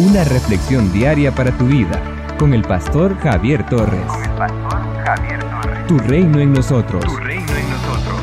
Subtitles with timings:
[0.00, 2.00] Una reflexión diaria para tu vida
[2.38, 4.00] con el pastor Javier Torres.
[4.06, 5.86] Con el pastor Javier Torres.
[5.88, 7.04] Tu reino en nosotros.
[7.04, 8.16] Tu reino en nosotros.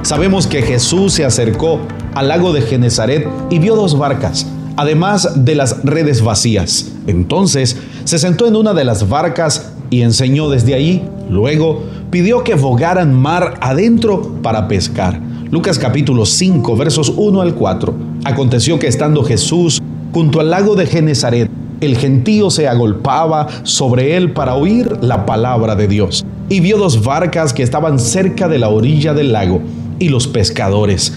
[0.00, 1.80] Sabemos que Jesús se acercó
[2.14, 4.46] al lago de Genezaret y vio dos barcas,
[4.78, 6.92] además de las redes vacías.
[7.06, 11.02] Entonces se sentó en una de las barcas y enseñó desde allí.
[11.28, 15.20] Luego pidió que bogaran mar adentro para pescar.
[15.50, 17.94] Lucas capítulo 5 versos 1 al 4.
[18.24, 19.80] Aconteció que estando Jesús
[20.12, 21.50] junto al lago de Genezaret,
[21.80, 26.24] el gentío se agolpaba sobre él para oír la palabra de Dios.
[26.48, 29.60] Y vio dos barcas que estaban cerca de la orilla del lago,
[29.98, 31.12] y los pescadores,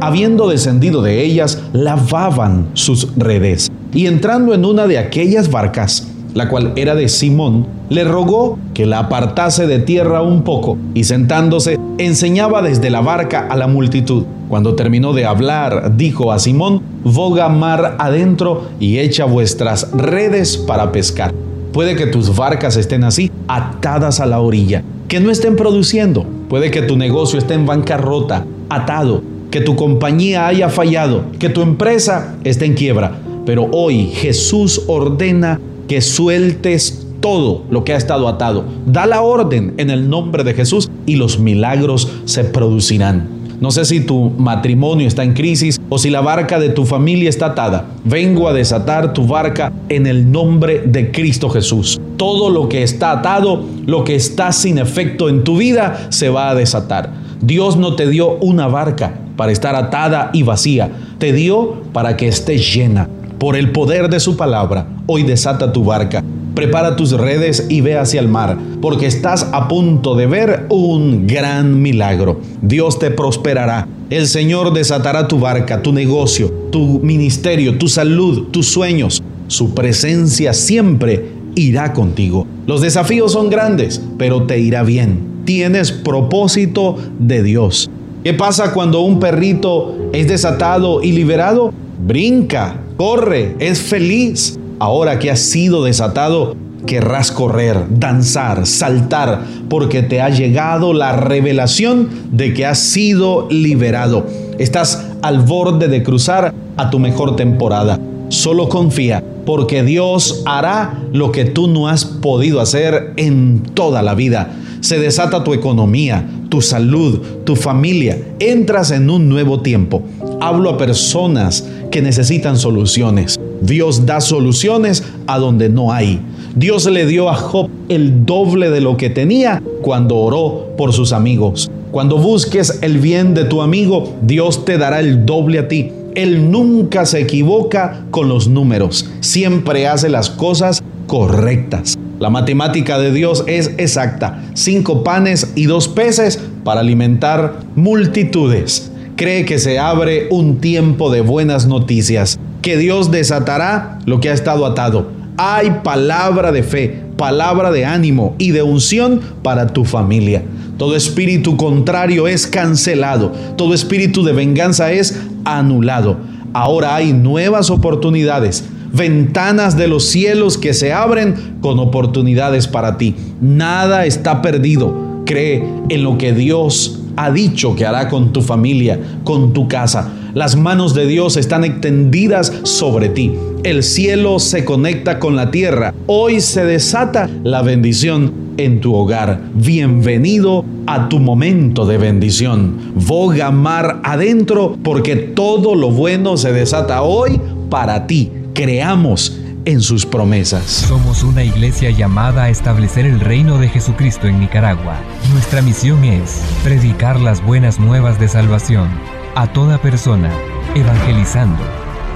[0.00, 3.70] habiendo descendido de ellas, lavaban sus redes.
[3.92, 8.86] Y entrando en una de aquellas barcas, la cual era de Simón, le rogó que
[8.86, 14.24] la apartase de tierra un poco, y sentándose, enseñaba desde la barca a la multitud.
[14.48, 20.92] Cuando terminó de hablar, dijo a Simón, boga mar adentro y echa vuestras redes para
[20.92, 21.32] pescar.
[21.72, 26.26] Puede que tus barcas estén así, atadas a la orilla, que no estén produciendo.
[26.48, 31.62] Puede que tu negocio esté en bancarrota, atado, que tu compañía haya fallado, que tu
[31.62, 33.18] empresa esté en quiebra.
[33.46, 38.64] Pero hoy Jesús ordena que sueltes todo lo que ha estado atado.
[38.86, 43.28] Da la orden en el nombre de Jesús y los milagros se producirán.
[43.60, 47.28] No sé si tu matrimonio está en crisis o si la barca de tu familia
[47.28, 47.86] está atada.
[48.04, 52.00] Vengo a desatar tu barca en el nombre de Cristo Jesús.
[52.16, 56.50] Todo lo que está atado, lo que está sin efecto en tu vida, se va
[56.50, 57.12] a desatar.
[57.40, 60.88] Dios no te dio una barca para estar atada y vacía.
[61.18, 63.08] Te dio para que estés llena
[63.40, 66.22] por el poder de su palabra, hoy desata tu barca.
[66.54, 71.26] Prepara tus redes y ve hacia el mar, porque estás a punto de ver un
[71.26, 72.42] gran milagro.
[72.60, 73.88] Dios te prosperará.
[74.10, 79.22] El Señor desatará tu barca, tu negocio, tu ministerio, tu salud, tus sueños.
[79.46, 82.46] Su presencia siempre irá contigo.
[82.66, 85.44] Los desafíos son grandes, pero te irá bien.
[85.46, 87.88] Tienes propósito de Dios.
[88.22, 91.72] ¿Qué pasa cuando un perrito es desatado y liberado?
[92.06, 94.58] Brinca, corre, es feliz.
[94.78, 102.10] Ahora que has sido desatado, querrás correr, danzar, saltar, porque te ha llegado la revelación
[102.30, 104.26] de que has sido liberado.
[104.58, 107.98] Estás al borde de cruzar a tu mejor temporada.
[108.28, 114.14] Solo confía, porque Dios hará lo que tú no has podido hacer en toda la
[114.14, 114.52] vida.
[114.82, 118.18] Se desata tu economía, tu salud, tu familia.
[118.40, 120.02] Entras en un nuevo tiempo.
[120.40, 123.38] Hablo a personas que necesitan soluciones.
[123.60, 126.20] Dios da soluciones a donde no hay.
[126.54, 131.12] Dios le dio a Job el doble de lo que tenía cuando oró por sus
[131.12, 131.70] amigos.
[131.90, 135.92] Cuando busques el bien de tu amigo, Dios te dará el doble a ti.
[136.14, 141.96] Él nunca se equivoca con los números, siempre hace las cosas correctas.
[142.18, 144.42] La matemática de Dios es exacta.
[144.54, 151.20] Cinco panes y dos peces para alimentar multitudes cree que se abre un tiempo de
[151.20, 155.10] buenas noticias, que Dios desatará lo que ha estado atado.
[155.36, 160.42] Hay palabra de fe, palabra de ánimo y de unción para tu familia.
[160.78, 166.16] Todo espíritu contrario es cancelado, todo espíritu de venganza es anulado.
[166.54, 173.14] Ahora hay nuevas oportunidades, ventanas de los cielos que se abren con oportunidades para ti.
[173.42, 175.10] Nada está perdido.
[175.26, 180.10] Cree en lo que Dios ha dicho que hará con tu familia, con tu casa.
[180.32, 183.34] Las manos de Dios están extendidas sobre ti.
[183.62, 185.92] El cielo se conecta con la tierra.
[186.06, 189.38] Hoy se desata la bendición en tu hogar.
[189.54, 192.78] Bienvenido a tu momento de bendición.
[192.94, 197.38] Boga mar adentro porque todo lo bueno se desata hoy
[197.68, 198.32] para ti.
[198.54, 199.38] Creamos
[199.70, 200.64] en sus promesas.
[200.64, 204.96] Somos una iglesia llamada a establecer el reino de Jesucristo en Nicaragua.
[205.32, 208.88] Nuestra misión es predicar las buenas nuevas de salvación
[209.36, 210.30] a toda persona,
[210.74, 211.62] evangelizando,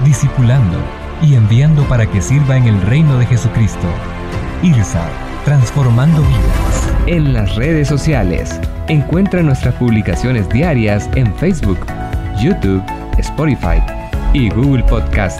[0.03, 0.77] discipulando
[1.21, 3.87] y enviando para que sirva en el reino de Jesucristo.
[4.61, 5.07] IRSA,
[5.45, 6.93] transformando vidas.
[7.07, 8.59] En las redes sociales,
[8.89, 11.79] encuentra nuestras publicaciones diarias en Facebook,
[12.41, 12.83] YouTube,
[13.17, 13.81] Spotify
[14.33, 15.39] y Google Podcast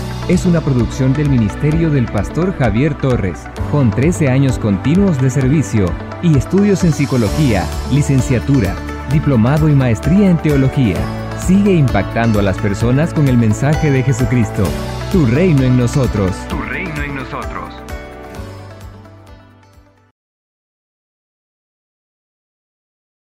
[0.31, 5.87] es una producción del Ministerio del Pastor Javier Torres, con 13 años continuos de servicio
[6.23, 8.73] y estudios en psicología, licenciatura,
[9.11, 10.95] diplomado y maestría en teología.
[11.37, 14.63] Sigue impactando a las personas con el mensaje de Jesucristo.
[15.11, 16.31] Tu reino en nosotros.